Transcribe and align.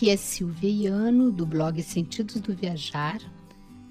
aqui 0.00 0.08
é 0.08 0.16
Silvia 0.16 0.70
Iano, 0.70 1.30
do 1.30 1.44
blog 1.44 1.82
Sentidos 1.82 2.40
do 2.40 2.54
Viajar. 2.54 3.20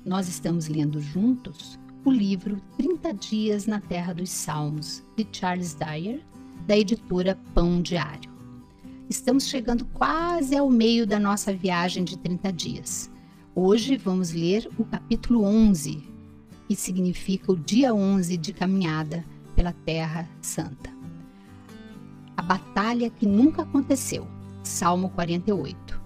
Nós 0.04 0.28
estamos 0.28 0.68
lendo 0.68 1.00
juntos 1.00 1.78
o 2.04 2.10
livro 2.10 2.60
30 2.78 3.14
Dias 3.14 3.68
na 3.68 3.80
Terra 3.80 4.12
dos 4.12 4.32
Salmos, 4.32 5.04
de 5.16 5.28
Charles 5.32 5.76
Dyer, 5.76 6.20
da 6.66 6.76
editora 6.76 7.38
Pão 7.54 7.80
Diário. 7.80 8.32
Estamos 9.08 9.48
chegando 9.48 9.86
quase 9.86 10.58
ao 10.58 10.68
meio 10.68 11.06
da 11.06 11.20
nossa 11.20 11.54
viagem 11.54 12.04
de 12.04 12.18
30 12.18 12.54
dias. 12.54 13.12
Hoje 13.54 13.96
vamos 13.96 14.32
ler 14.32 14.68
o 14.80 14.86
capítulo 14.86 15.44
11, 15.44 16.04
que 16.68 16.76
significa 16.76 17.52
o 17.52 17.56
dia 17.56 17.94
11 17.94 18.36
de 18.36 18.52
caminhada 18.52 19.24
pela 19.56 19.74
Terra 19.86 20.28
Santa. 20.42 20.90
A 22.36 22.42
batalha 22.42 23.12
que 23.12 23.28
nunca 23.28 23.62
aconteceu. 23.62 24.28
Salmo 24.64 25.10
48. 25.12 25.99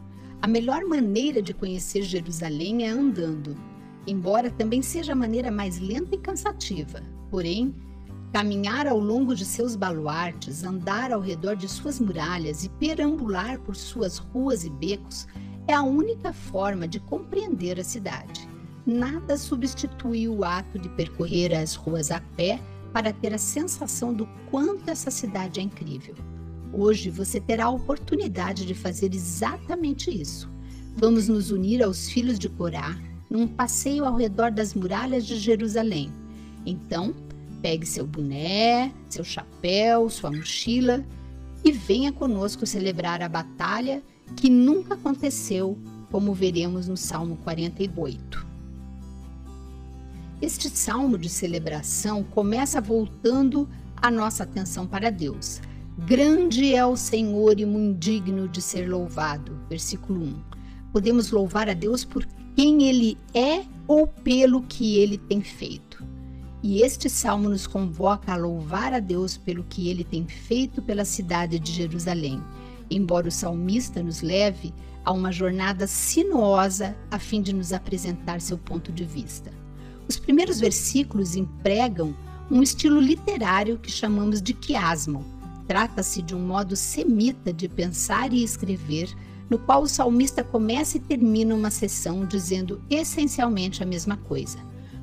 A 0.44 0.48
melhor 0.48 0.84
maneira 0.84 1.42
de 1.42 1.54
conhecer 1.54 2.02
Jerusalém 2.02 2.86
é 2.86 2.90
andando, 2.90 3.56
embora 4.06 4.52
também 4.52 4.82
seja 4.82 5.14
a 5.14 5.16
maneira 5.16 5.50
mais 5.50 5.80
lenta 5.80 6.16
e 6.16 6.18
cansativa. 6.18 7.02
Porém, 7.32 7.74
caminhar 8.34 8.86
ao 8.86 9.00
longo 9.00 9.34
de 9.34 9.46
seus 9.46 9.78
baluartes, 9.78 10.66
andar 10.66 11.14
ao 11.14 11.22
redor 11.22 11.56
de 11.56 11.70
suas 11.70 11.98
muralhas 11.98 12.66
e 12.66 12.70
perambular 12.72 13.58
por 13.62 13.74
suas 13.74 14.18
ruas 14.18 14.66
e 14.66 14.70
becos 14.70 15.30
é 15.66 15.74
a 15.74 15.82
única 15.82 16.34
forma 16.34 16.90
de 16.90 17.00
compreender 17.00 17.80
a 17.80 17.84
cidade. 17.86 18.46
Nada 18.86 19.38
substitui 19.38 20.28
o 20.28 20.44
ato 20.44 20.78
de 20.78 20.90
percorrer 20.90 21.56
as 21.56 21.74
ruas 21.74 22.12
a 22.12 22.20
pé 22.36 22.60
para 22.92 23.14
ter 23.14 23.34
a 23.34 23.38
sensação 23.38 24.14
do 24.14 24.28
quanto 24.52 24.90
essa 24.90 25.10
cidade 25.10 25.62
é 25.62 25.64
incrível. 25.64 26.16
Hoje 26.76 27.12
você 27.12 27.40
terá 27.40 27.66
a 27.66 27.70
oportunidade 27.70 28.66
de 28.66 28.74
fazer 28.74 29.14
exatamente 29.14 30.10
isso. 30.10 30.50
Vamos 30.98 31.28
nos 31.28 31.52
unir 31.52 31.84
aos 31.84 32.10
filhos 32.10 32.40
de 32.40 32.50
Corá 32.50 32.98
num 33.30 33.48
passeio 33.48 34.06
ao 34.06 34.16
redor 34.16 34.52
das 34.52 34.74
muralhas 34.74 35.26
de 35.26 35.38
Jerusalém. 35.38 36.12
Então, 36.66 37.14
pegue 37.62 37.86
seu 37.86 38.08
boné, 38.08 38.92
seu 39.08 39.24
chapéu, 39.24 40.10
sua 40.10 40.32
mochila 40.32 41.06
e 41.64 41.72
venha 41.72 42.12
conosco 42.12 42.66
celebrar 42.66 43.22
a 43.22 43.30
batalha 43.30 44.02
que 44.36 44.50
nunca 44.50 44.96
aconteceu, 44.96 45.78
como 46.12 46.34
veremos 46.34 46.88
no 46.88 46.98
Salmo 46.98 47.38
48. 47.44 48.48
Este 50.42 50.70
salmo 50.70 51.20
de 51.20 51.30
celebração 51.30 52.24
começa 52.24 52.82
voltando 52.82 53.70
a 53.96 54.10
nossa 54.10 54.44
atenção 54.44 54.88
para 54.88 55.12
Deus 55.12 55.62
Grande 56.00 56.74
é 56.74 56.84
o 56.84 56.98
Senhor 56.98 57.60
e 57.60 57.66
muito 57.66 58.00
digno 58.00 58.48
de 58.48 58.64
ser 58.64 58.90
louvado. 58.90 59.60
Versículo 59.70 60.24
1. 60.24 60.44
Podemos 60.92 61.30
louvar 61.30 61.70
a 61.70 61.74
Deus 61.74 62.04
por 62.04 62.26
quem 62.56 62.84
Ele 62.84 63.16
é 63.32 63.64
ou 63.88 64.08
pelo 64.08 64.64
que 64.64 64.98
Ele 64.98 65.20
tem 65.20 65.42
feito. 65.42 66.04
E 66.64 66.82
este 66.82 67.08
salmo 67.10 67.48
nos 67.48 67.68
convoca 67.68 68.34
a 68.34 68.38
louvar 68.38 68.92
a 68.92 69.00
Deus 69.00 69.38
pelo 69.38 69.64
que 69.66 69.88
Ele 69.88 70.04
tem 70.04 70.28
feito 70.28 70.82
pela 70.82 71.06
cidade 71.06 71.60
de 71.60 71.72
Jerusalém, 71.72 72.42
embora 72.90 73.28
o 73.28 73.32
salmista 73.32 74.02
nos 74.02 74.24
leve 74.24 74.74
a 75.06 75.12
uma 75.12 75.32
jornada 75.32 75.86
sinuosa 75.86 76.98
a 77.12 77.20
fim 77.20 77.40
de 77.40 77.54
nos 77.54 77.72
apresentar 77.72 78.42
seu 78.42 78.58
ponto 78.58 78.92
de 78.92 79.04
vista. 79.04 79.52
Os 80.10 80.18
primeiros 80.18 80.60
versículos 80.60 81.36
empregam 81.36 82.16
um 82.50 82.64
estilo 82.64 83.00
literário 83.00 83.78
que 83.78 83.92
chamamos 83.92 84.42
de 84.42 84.54
quiasmo, 84.54 85.43
Trata-se 85.68 86.22
de 86.22 86.36
um 86.36 86.46
modo 86.46 86.76
semita 86.76 87.54
de 87.54 87.70
pensar 87.70 88.34
e 88.34 88.44
escrever, 88.44 89.10
no 89.50 89.58
qual 89.58 89.84
o 89.84 89.88
salmista 89.88 90.44
começa 90.44 90.98
e 90.98 91.00
termina 91.00 91.56
uma 91.56 91.70
sessão 91.70 92.26
dizendo 92.26 92.82
essencialmente 92.90 93.84
a 93.84 93.86
mesma 93.86 94.18
coisa. 94.18 94.58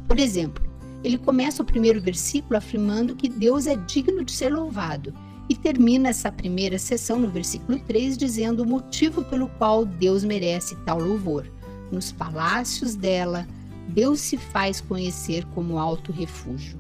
Por 0.07 0.19
exemplo, 0.19 0.63
ele 1.03 1.17
começa 1.17 1.63
o 1.63 1.67
primeiro 1.67 2.01
versículo 2.01 2.57
afirmando 2.57 3.17
que 3.17 3.29
Deus 3.29 3.67
é 3.67 3.77
digno 3.77 4.25
de 4.25 4.33
ser 4.33 4.53
louvado 4.53 5.15
e 5.49 5.57
termina 5.57 6.11
essa 6.11 6.31
primeira 6.31 6.79
sessão 6.79 7.19
no 7.19 7.29
versículo 7.29 7.79
3 7.81 8.17
dizendo 8.17 8.63
o 8.63 8.67
motivo 8.67 9.25
pelo 9.25 9.49
qual 9.49 9.85
Deus 9.85 10.23
merece 10.25 10.77
tal 10.85 11.01
louvor. 11.01 11.51
Nos 11.91 12.13
palácios 12.13 12.95
dela, 12.95 13.49
Deus 13.89 14.21
se 14.21 14.37
faz 14.37 14.81
conhecer 14.81 15.45
como 15.47 15.79
alto 15.79 16.13
refúgio. 16.13 16.79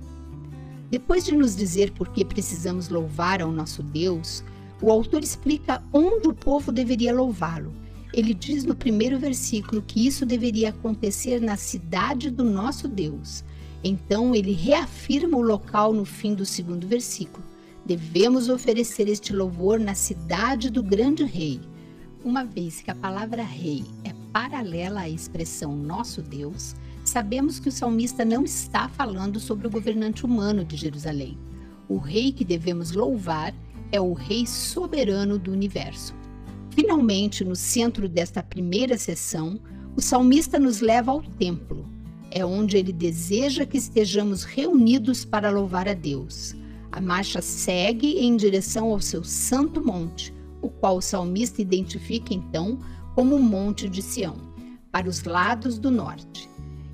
Depois 0.90 1.24
de 1.24 1.32
nos 1.32 1.54
dizer 1.54 1.92
por 1.92 2.08
que 2.08 2.24
precisamos 2.24 2.88
louvar 2.88 3.40
ao 3.40 3.52
nosso 3.52 3.82
Deus, 3.82 4.42
o 4.82 4.90
autor 4.90 5.22
explica 5.22 5.82
onde 5.92 6.26
o 6.26 6.34
povo 6.34 6.72
deveria 6.72 7.14
louvá-lo. 7.14 7.72
Ele 8.12 8.34
diz 8.34 8.64
no 8.64 8.74
primeiro 8.74 9.18
versículo 9.18 9.82
que 9.82 10.04
isso 10.04 10.26
deveria 10.26 10.70
acontecer 10.70 11.40
na 11.40 11.56
cidade 11.56 12.28
do 12.28 12.42
nosso 12.42 12.88
Deus. 12.88 13.44
Então 13.84 14.34
ele 14.34 14.52
reafirma 14.52 15.38
o 15.38 15.42
local 15.42 15.92
no 15.92 16.04
fim 16.04 16.34
do 16.34 16.44
segundo 16.44 16.88
versículo. 16.88 17.44
Devemos 17.86 18.48
oferecer 18.48 19.08
este 19.08 19.32
louvor 19.32 19.78
na 19.78 19.94
cidade 19.94 20.70
do 20.70 20.82
grande 20.82 21.24
rei. 21.24 21.60
Uma 22.24 22.44
vez 22.44 22.82
que 22.82 22.90
a 22.90 22.94
palavra 22.94 23.42
rei 23.42 23.84
é 24.04 24.12
paralela 24.32 25.02
à 25.02 25.08
expressão 25.08 25.74
nosso 25.74 26.20
Deus, 26.20 26.74
sabemos 27.10 27.58
que 27.58 27.68
o 27.68 27.72
salmista 27.72 28.24
não 28.24 28.44
está 28.44 28.88
falando 28.88 29.40
sobre 29.40 29.66
o 29.66 29.70
governante 29.70 30.24
humano 30.24 30.64
de 30.64 30.76
Jerusalém. 30.76 31.36
O 31.88 31.98
rei 31.98 32.32
que 32.32 32.44
devemos 32.44 32.92
louvar 32.92 33.52
é 33.90 34.00
o 34.00 34.12
rei 34.12 34.46
soberano 34.46 35.38
do 35.38 35.50
universo. 35.50 36.14
Finalmente, 36.70 37.44
no 37.44 37.56
centro 37.56 38.08
desta 38.08 38.42
primeira 38.42 38.96
sessão, 38.96 39.60
o 39.96 40.00
salmista 40.00 40.56
nos 40.58 40.80
leva 40.80 41.10
ao 41.10 41.20
templo. 41.20 41.84
É 42.30 42.44
onde 42.44 42.76
ele 42.76 42.92
deseja 42.92 43.66
que 43.66 43.76
estejamos 43.76 44.44
reunidos 44.44 45.24
para 45.24 45.50
louvar 45.50 45.88
a 45.88 45.94
Deus. 45.94 46.54
A 46.92 47.00
marcha 47.00 47.42
segue 47.42 48.18
em 48.20 48.36
direção 48.36 48.92
ao 48.92 49.00
seu 49.00 49.24
santo 49.24 49.84
monte, 49.84 50.32
o 50.62 50.68
qual 50.68 50.98
o 50.98 51.02
salmista 51.02 51.60
identifica 51.60 52.32
então 52.32 52.78
como 53.16 53.34
o 53.34 53.42
Monte 53.42 53.88
de 53.88 54.00
Sião, 54.00 54.36
para 54.92 55.08
os 55.08 55.24
lados 55.24 55.76
do 55.78 55.90
norte. 55.90 56.49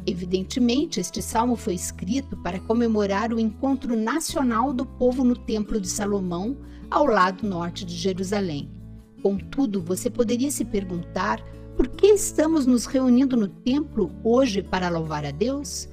Evidentemente, 0.06 1.00
este 1.00 1.20
salmo 1.20 1.56
foi 1.56 1.74
escrito 1.74 2.36
para 2.36 2.60
comemorar 2.60 3.32
o 3.32 3.40
encontro 3.40 3.96
nacional 3.96 4.72
do 4.72 4.86
povo 4.86 5.24
no 5.24 5.34
Templo 5.34 5.80
de 5.80 5.88
Salomão, 5.88 6.56
ao 6.88 7.04
lado 7.06 7.44
norte 7.46 7.84
de 7.84 7.96
Jerusalém. 7.96 8.70
Contudo, 9.20 9.82
você 9.82 10.08
poderia 10.08 10.50
se 10.52 10.64
perguntar 10.64 11.42
por 11.76 11.88
que 11.88 12.06
estamos 12.06 12.64
nos 12.64 12.86
reunindo 12.86 13.36
no 13.36 13.48
templo 13.48 14.12
hoje 14.22 14.62
para 14.62 14.88
louvar 14.88 15.26
a 15.26 15.32
Deus? 15.32 15.88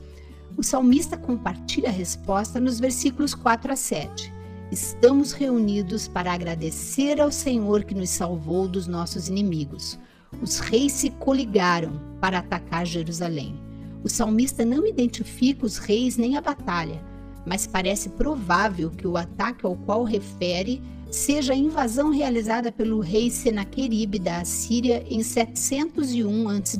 O 0.56 0.62
salmista 0.62 1.18
compartilha 1.18 1.90
a 1.90 1.92
resposta 1.92 2.60
nos 2.60 2.80
versículos 2.80 3.34
4 3.34 3.74
a 3.74 3.76
7. 3.76 4.32
Estamos 4.72 5.32
reunidos 5.32 6.08
para 6.08 6.32
agradecer 6.32 7.20
ao 7.20 7.32
Senhor 7.32 7.84
que 7.84 7.96
nos 7.96 8.12
salvou 8.12 8.68
dos 8.68 8.86
nossos 8.86 9.28
inimigos. 9.28 10.00
Os 10.42 10.60
reis 10.60 10.92
se 10.92 11.10
coligaram 11.10 12.00
para 12.22 12.40
atacar 12.40 12.86
Jerusalém. 12.86 13.63
O 14.04 14.10
salmista 14.10 14.66
não 14.66 14.86
identifica 14.86 15.66
os 15.66 15.78
reis 15.78 16.18
nem 16.18 16.36
a 16.36 16.42
batalha, 16.42 17.02
mas 17.46 17.66
parece 17.66 18.10
provável 18.10 18.90
que 18.90 19.08
o 19.08 19.16
ataque 19.16 19.66
ao 19.66 19.76
qual 19.76 20.04
refere 20.04 20.82
seja 21.10 21.54
a 21.54 21.56
invasão 21.56 22.10
realizada 22.10 22.72
pelo 22.72 23.00
rei 23.00 23.30
Senaqueribe 23.30 24.20
da 24.20 24.42
Assíria 24.42 25.06
em 25.10 25.22
701 25.22 26.50
a.C. 26.50 26.78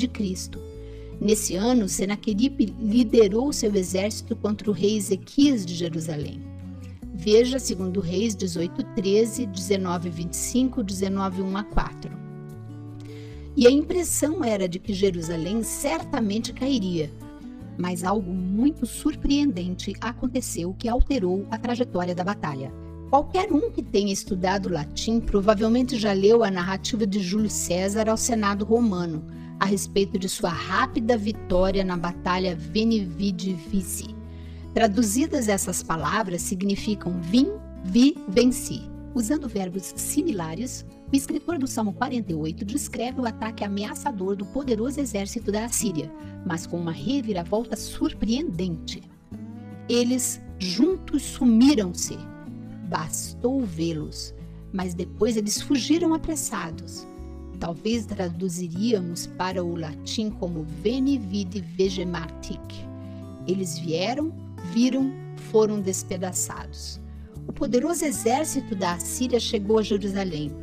Nesse 1.22 1.56
ano, 1.56 1.88
Senaqueribe 1.88 2.76
liderou 2.80 3.54
seu 3.54 3.74
exército 3.76 4.36
contra 4.36 4.70
o 4.70 4.74
rei 4.74 4.98
Ezequias 4.98 5.66
de 5.66 5.76
Jerusalém. 5.76 6.42
Veja 7.14 7.58
2 7.58 8.06
Reis 8.06 8.36
18:13, 8.36 9.48
19:25, 9.48 10.84
19:1 10.84 11.56
a 11.56 11.64
4. 11.64 12.12
E 13.56 13.68
a 13.68 13.72
impressão 13.72 14.44
era 14.44 14.68
de 14.68 14.80
que 14.80 14.94
Jerusalém 14.94 15.62
certamente 15.62 16.52
cairia. 16.52 17.12
Mas 17.78 18.04
algo 18.04 18.32
muito 18.32 18.86
surpreendente 18.86 19.96
aconteceu 20.00 20.74
que 20.74 20.88
alterou 20.88 21.48
a 21.50 21.58
trajetória 21.58 22.14
da 22.14 22.24
batalha. 22.24 22.72
Qualquer 23.10 23.52
um 23.52 23.70
que 23.70 23.84
tenha 23.84 24.12
estudado 24.12 24.70
latim 24.70 25.20
provavelmente 25.20 25.98
já 25.98 26.14
leu 26.14 26.44
a 26.44 26.50
narrativa 26.50 27.06
de 27.06 27.20
Júlio 27.20 27.50
César 27.50 28.10
ao 28.10 28.18
Senado 28.18 28.66
romano 28.66 29.24
a 29.60 29.66
respeito 29.66 30.20
de 30.20 30.28
sua 30.28 30.50
rápida 30.50 31.18
vitória 31.18 31.84
na 31.84 31.96
batalha 31.96 32.56
Veni 32.56 33.06
Vidi 33.06 33.54
Vici. 33.54 34.16
Traduzidas 34.74 35.48
essas 35.48 35.84
palavras 35.84 36.42
significam 36.42 37.22
vim, 37.22 37.48
vi, 37.84 38.18
venci. 38.28 38.82
Usando 39.16 39.48
verbos 39.48 39.94
similares, 39.96 40.84
o 41.14 41.16
escritor 41.16 41.60
do 41.60 41.68
Salmo 41.68 41.94
48 41.94 42.66
descreve 42.66 43.22
o 43.22 43.28
ataque 43.28 43.64
ameaçador 43.64 44.36
do 44.36 44.48
poderoso 44.48 45.00
exército 45.00 45.52
da 45.52 45.66
Assíria, 45.66 46.12
mas 46.44 46.66
com 46.66 46.76
uma 46.76 46.92
reviravolta 46.92 47.76
surpreendente. 47.76 49.04
Eles 49.88 50.42
juntos 50.58 51.22
sumiram-se. 51.22 52.18
Bastou 52.90 53.62
vê-los, 53.64 54.34
mas 54.74 54.96
depois 54.96 55.38
eles 55.38 55.62
fugiram 55.62 56.16
apressados. 56.16 57.06
talvez 57.60 58.08
traduziríamos 58.08 59.28
para 59.28 59.64
o 59.64 59.76
latim 59.76 60.32
como 60.32 60.64
Veni 60.64 61.20
Vidi 61.20 61.62
Vegemartic. 61.62 62.60
Eles 63.48 63.78
vieram, 63.78 64.34
viram, 64.74 65.14
foram 65.52 65.80
despedaçados. 65.80 67.00
O 67.48 67.54
poderoso 67.54 68.04
exército 68.04 68.76
da 68.76 68.94
Assíria 68.94 69.40
chegou 69.40 69.78
a 69.78 69.84
Jerusalém. 69.84 70.63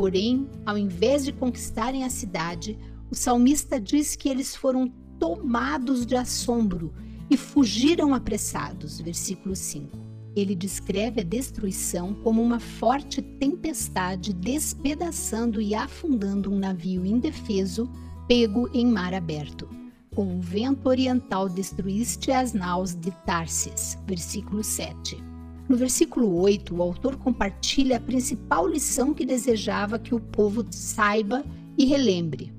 Porém, 0.00 0.48
ao 0.64 0.78
invés 0.78 1.26
de 1.26 1.30
conquistarem 1.30 2.04
a 2.04 2.08
cidade, 2.08 2.78
o 3.10 3.14
salmista 3.14 3.78
diz 3.78 4.16
que 4.16 4.30
eles 4.30 4.56
foram 4.56 4.88
tomados 5.18 6.06
de 6.06 6.16
assombro 6.16 6.90
e 7.28 7.36
fugiram 7.36 8.14
apressados. 8.14 8.98
Versículo 8.98 9.54
5 9.54 10.08
ele 10.34 10.54
descreve 10.54 11.20
a 11.20 11.24
destruição 11.24 12.14
como 12.14 12.40
uma 12.40 12.58
forte 12.58 13.20
tempestade 13.20 14.32
despedaçando 14.32 15.60
e 15.60 15.74
afundando 15.74 16.50
um 16.50 16.58
navio 16.58 17.04
indefeso 17.04 17.90
pego 18.26 18.70
em 18.72 18.86
mar 18.86 19.12
aberto. 19.12 19.68
Com 20.14 20.38
o 20.38 20.40
vento 20.40 20.88
oriental 20.88 21.46
destruíste 21.46 22.30
as 22.30 22.54
naus 22.54 22.94
de 22.94 23.10
Tarsis. 23.26 23.98
Versículo 24.06 24.64
7. 24.64 25.29
No 25.70 25.76
versículo 25.76 26.36
8, 26.40 26.74
o 26.74 26.82
autor 26.82 27.14
compartilha 27.14 27.98
a 27.98 28.00
principal 28.00 28.66
lição 28.66 29.14
que 29.14 29.24
desejava 29.24 30.00
que 30.00 30.12
o 30.12 30.18
povo 30.18 30.66
saiba 30.68 31.44
e 31.78 31.84
relembre. 31.84 32.52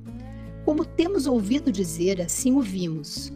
Como 0.64 0.86
temos 0.86 1.28
ouvido 1.28 1.74
dizer, 1.74 2.22
assim 2.22 2.54
o 2.54 2.62
vimos. 2.62 3.34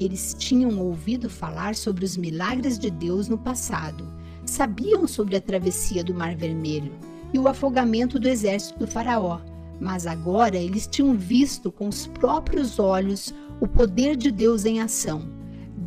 Eles 0.00 0.34
tinham 0.38 0.80
ouvido 0.80 1.28
falar 1.28 1.74
sobre 1.74 2.06
os 2.06 2.16
milagres 2.16 2.78
de 2.78 2.88
Deus 2.90 3.28
no 3.28 3.36
passado, 3.36 4.10
sabiam 4.46 5.06
sobre 5.06 5.36
a 5.36 5.42
travessia 5.42 6.02
do 6.02 6.14
Mar 6.14 6.34
Vermelho 6.34 6.92
e 7.30 7.38
o 7.38 7.48
afogamento 7.48 8.18
do 8.18 8.30
exército 8.30 8.78
do 8.78 8.86
Faraó, 8.86 9.42
mas 9.78 10.06
agora 10.06 10.56
eles 10.56 10.86
tinham 10.86 11.12
visto 11.12 11.70
com 11.70 11.88
os 11.88 12.06
próprios 12.06 12.78
olhos 12.78 13.34
o 13.60 13.68
poder 13.68 14.16
de 14.16 14.30
Deus 14.30 14.64
em 14.64 14.80
ação. 14.80 15.37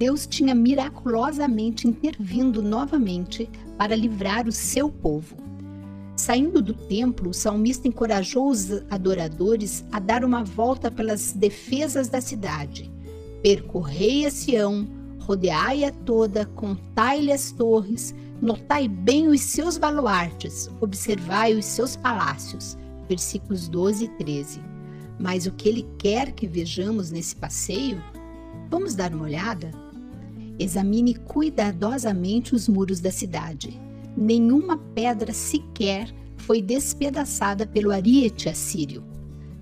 Deus 0.01 0.25
tinha 0.25 0.55
miraculosamente 0.55 1.87
intervindo 1.87 2.59
novamente 2.59 3.47
para 3.77 3.95
livrar 3.95 4.47
o 4.47 4.51
seu 4.51 4.89
povo. 4.89 5.37
Saindo 6.15 6.59
do 6.59 6.73
templo, 6.73 7.29
o 7.29 7.33
salmista 7.35 7.87
encorajou 7.87 8.49
os 8.49 8.71
adoradores 8.89 9.85
a 9.91 9.99
dar 9.99 10.25
uma 10.25 10.43
volta 10.43 10.89
pelas 10.89 11.33
defesas 11.33 12.09
da 12.09 12.19
cidade 12.19 12.91
Percorrei 13.43 14.25
a 14.25 14.31
Sião, 14.31 14.87
rodeai-a 15.19 15.91
toda, 15.91 16.47
contai-lhe 16.47 17.31
as 17.31 17.51
torres, 17.51 18.15
notai 18.41 18.87
bem 18.87 19.27
os 19.27 19.41
seus 19.41 19.77
baluartes, 19.77 20.67
observai 20.81 21.53
os 21.53 21.65
seus 21.65 21.95
palácios. 21.95 22.75
Versículos 23.07 23.67
12 23.67 24.05
e 24.05 24.07
13. 24.09 24.61
Mas 25.19 25.45
o 25.45 25.51
que 25.51 25.69
ele 25.69 25.87
quer 25.99 26.31
que 26.31 26.47
vejamos 26.47 27.11
nesse 27.11 27.35
passeio? 27.35 28.03
Vamos 28.67 28.95
dar 28.95 29.13
uma 29.13 29.25
olhada? 29.25 29.80
Examine 30.61 31.15
cuidadosamente 31.15 32.53
os 32.53 32.69
muros 32.69 32.99
da 32.99 33.09
cidade. 33.09 33.81
Nenhuma 34.15 34.77
pedra 34.77 35.33
sequer 35.33 36.13
foi 36.37 36.61
despedaçada 36.61 37.65
pelo 37.65 37.89
ariete 37.91 38.47
assírio. 38.47 39.03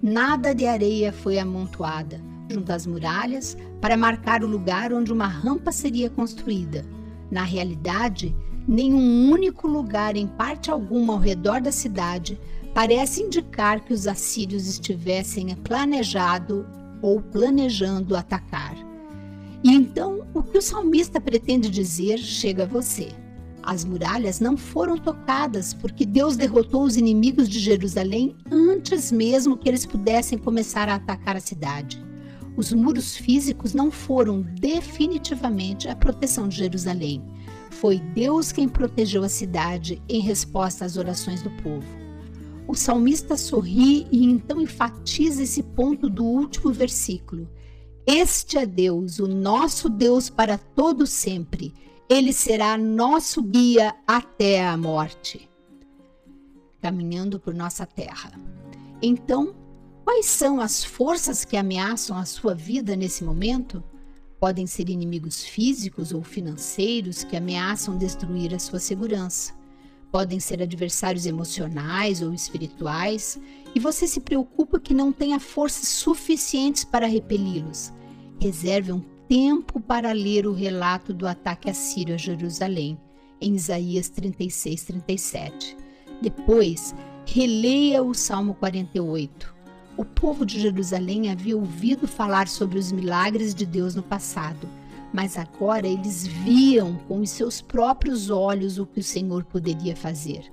Nada 0.04 0.54
de 0.54 0.66
areia 0.66 1.13
foi 1.13 1.40
amontoada, 1.40 2.19
junto 2.51 2.74
às 2.74 2.86
muralhas 2.86 3.56
para 3.80 3.96
marcar 3.96 4.44
o 4.44 4.48
lugar 4.48 4.92
onde 4.92 5.13
uma 5.13 5.25
rampa 5.25 5.72
seria 5.72 6.10
construída. 6.10 6.86
Na 7.31 7.44
realidade, 7.44 8.36
nenhum 8.68 9.31
único 9.31 9.69
lugar 9.69 10.18
em 10.18 10.28
parte 10.28 10.69
alguma 10.69 11.13
ao 11.13 11.19
redor 11.19 11.62
da 11.62 11.72
cidade 11.72 12.38
parece 12.74 13.24
indicar 13.24 13.86
que 13.86 13.94
os 13.94 14.06
assírios 14.06 14.68
estivessem 14.68 15.56
planejado 15.56 16.68
ou 17.02 17.22
planejando 17.22 18.18
atacar. 18.18 18.89
E 19.64 19.72
então, 19.72 20.28
o 20.34 20.42
que 20.42 20.58
o 20.58 20.62
salmista 20.62 21.20
pretende 21.20 21.70
dizer 21.70 22.18
chega 22.18 22.64
a 22.64 22.68
você. 22.68 23.10
As 23.62 23.84
muralhas 23.84 24.40
não 24.40 24.56
foram 24.56 24.98
tocadas 24.98 25.74
porque 25.74 26.06
Deus 26.06 26.38
derrotou 26.38 26.84
os 26.84 26.96
inimigos 26.96 27.50
de 27.50 27.60
Jerusalém 27.60 28.36
antes 28.50 29.12
mesmo 29.12 29.58
que 29.58 29.68
eles 29.68 29.86
pudessem 29.86 30.38
começar 30.38 30.88
a 30.88 30.96
atacar 30.96 31.36
a 31.36 31.42
cidade. 31.42 32.02
Os 32.56 32.74
muros 32.74 33.16
físicos 33.16 33.74
não 33.74 33.92
foram 33.92 34.42
definitivamente 34.42 35.88
a 35.88 35.96
proteção 35.96 36.48
de 36.48 36.58
Jerusalém. 36.58 37.22
Foi 37.70 38.00
Deus 38.00 38.52
quem 38.52 38.68
protegeu 38.68 39.24
a 39.24 39.30
cidade 39.30 40.02
em 40.10 40.20
resposta 40.20 40.86
às 40.86 40.98
orações 40.98 41.42
do 41.42 41.50
povo. 41.62 41.88
O 42.68 42.76
salmista 42.76 43.38
sorri 43.38 44.08
e 44.12 44.26
então 44.26 44.62
enfatiza 44.62 45.44
esse 45.44 45.64
ponto 45.64 46.10
do 46.10 46.24
último 46.24 46.72
versículo. 46.72 47.48
Este 48.12 48.58
é 48.58 48.66
Deus, 48.66 49.20
o 49.20 49.28
nosso 49.28 49.88
Deus 49.88 50.32
para 50.32 50.58
todo 50.58 51.06
sempre. 51.06 51.74
Ele 52.10 52.34
será 52.34 52.76
nosso 52.76 53.44
guia 53.44 53.96
até 54.08 54.66
a 54.66 54.76
morte. 54.76 55.48
Caminhando 56.82 57.40
por 57.40 57.54
nossa 57.54 57.86
terra. 57.86 58.32
Então, 59.00 59.54
Quais 60.12 60.26
são 60.26 60.60
as 60.60 60.84
forças 60.84 61.46
que 61.46 61.56
ameaçam 61.56 62.18
a 62.18 62.26
sua 62.26 62.56
vida 62.56 62.96
nesse 62.96 63.24
momento? 63.24 63.84
Podem 64.40 64.66
ser 64.66 64.90
inimigos 64.90 65.44
físicos 65.44 66.12
ou 66.12 66.24
financeiros 66.24 67.24
que 67.24 67.38
ameaçam 67.38 67.96
destruir 67.96 68.52
a 68.56 68.58
sua 68.58 68.80
segurança. 68.80 69.54
Podem 70.12 70.40
ser 70.40 70.64
adversários 70.64 71.28
emocionais 71.28 72.24
ou 72.24 72.34
espirituais, 72.34 73.40
e 73.76 73.80
você 73.80 74.08
se 74.08 74.20
preocupa 74.20 74.80
que 74.80 74.96
não 74.96 75.12
tenha 75.12 75.40
forças 75.40 75.88
suficientes 75.90 76.84
para 76.84 77.06
repeli-los. 77.06 77.94
Reserve 78.40 78.92
um 78.92 79.02
tempo 79.28 79.80
para 79.80 80.12
ler 80.12 80.48
o 80.48 80.54
relato 80.54 81.14
do 81.14 81.28
ataque 81.28 81.70
assírio 81.70 82.16
a 82.16 82.18
Jerusalém, 82.18 82.98
em 83.42 83.56
Isaías 83.56 84.10
36, 84.10 84.84
37. 84.84 85.78
Depois, 86.22 86.96
releia 87.26 88.02
o 88.04 88.14
Salmo 88.14 88.54
48 88.56 89.60
o 90.00 90.06
povo 90.06 90.46
de 90.46 90.62
Jerusalém 90.62 91.30
havia 91.30 91.58
ouvido 91.58 92.08
falar 92.08 92.48
sobre 92.48 92.80
os 92.80 92.90
milagres 92.90 93.54
de 93.54 93.66
Deus 93.66 93.96
no 93.96 94.02
passado, 94.02 94.66
mas 95.12 95.38
agora 95.38 95.86
eles 95.86 96.26
viam 96.26 96.96
com 97.06 97.20
os 97.20 97.32
seus 97.32 97.62
próprios 97.62 98.30
olhos 98.30 98.80
o 98.80 98.86
que 98.86 99.02
o 99.02 99.04
Senhor 99.04 99.44
poderia 99.44 99.98
fazer, 99.98 100.50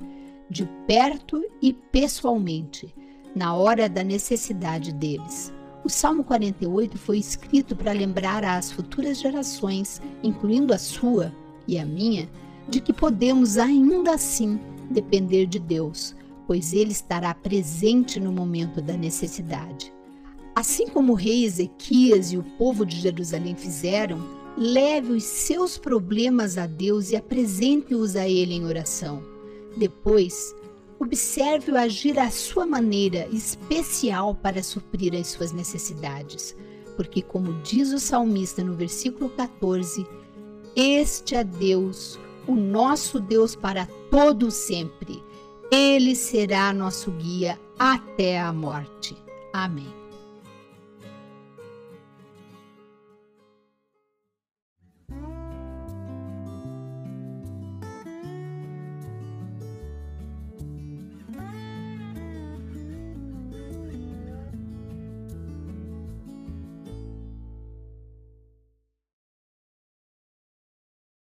de 0.50 0.66
perto 0.84 1.40
e 1.62 1.72
pessoalmente, 1.72 2.92
na 3.36 3.54
hora 3.54 3.88
da 3.88 4.02
necessidade 4.02 4.92
deles. 4.92 5.54
O 5.86 5.88
Salmo 5.88 6.24
48 6.24 6.98
foi 6.98 7.16
escrito 7.16 7.76
para 7.76 7.92
lembrar 7.92 8.44
às 8.44 8.72
futuras 8.72 9.20
gerações, 9.20 10.02
incluindo 10.20 10.74
a 10.74 10.78
sua 10.78 11.32
e 11.66 11.78
a 11.78 11.86
minha, 11.86 12.28
de 12.68 12.80
que 12.80 12.92
podemos 12.92 13.56
ainda 13.56 14.12
assim 14.12 14.58
depender 14.90 15.46
de 15.46 15.60
Deus 15.60 16.14
pois 16.46 16.72
ele 16.72 16.92
estará 16.92 17.34
presente 17.34 18.20
no 18.20 18.32
momento 18.32 18.80
da 18.80 18.96
necessidade. 18.96 19.92
Assim 20.54 20.86
como 20.88 21.12
o 21.12 21.16
rei 21.16 21.44
Ezequias 21.44 22.32
e 22.32 22.38
o 22.38 22.42
povo 22.42 22.86
de 22.86 22.98
Jerusalém 22.98 23.54
fizeram, 23.54 24.24
leve 24.56 25.12
os 25.12 25.24
seus 25.24 25.76
problemas 25.76 26.56
a 26.56 26.66
Deus 26.66 27.10
e 27.10 27.16
apresente-os 27.16 28.16
a 28.16 28.26
Ele 28.26 28.54
em 28.54 28.64
oração. 28.64 29.22
Depois, 29.76 30.54
observe-o 30.98 31.76
agir 31.76 32.18
à 32.18 32.30
sua 32.30 32.66
maneira 32.66 33.28
especial 33.32 34.34
para 34.34 34.62
suprir 34.62 35.14
as 35.14 35.28
suas 35.28 35.52
necessidades, 35.52 36.56
porque, 36.96 37.22
como 37.22 37.52
diz 37.62 37.92
o 37.92 37.98
salmista 37.98 38.64
no 38.64 38.74
versículo 38.74 39.30
14, 39.30 40.06
este 40.74 41.34
é 41.34 41.44
Deus, 41.44 42.18
o 42.46 42.54
nosso 42.54 43.20
Deus 43.20 43.54
para 43.54 43.86
todo 44.10 44.50
sempre 44.50 45.22
ele 45.70 46.14
será 46.14 46.72
nosso 46.72 47.10
guia 47.12 47.58
até 47.78 48.38
a 48.38 48.52
morte. 48.52 49.16
Amém. 49.52 50.05